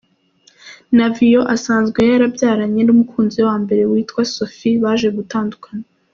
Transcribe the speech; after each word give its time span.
Navio 0.97 1.41
asanzwe 1.55 1.99
yarabyaranye 2.11 2.81
n’umukunzi 2.83 3.39
wa 3.47 3.55
mbere 3.63 3.81
witwa 3.91 4.21
Sophie 4.35 4.79
baje 4.83 5.09
gutandukana. 5.17 5.85